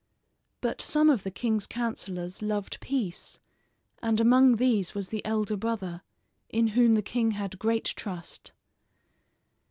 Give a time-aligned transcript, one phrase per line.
[0.61, 3.37] But some of the king's counselors loved peace,
[4.01, 6.01] and among these was the elder brother,
[6.49, 8.51] in whom the king had great trust.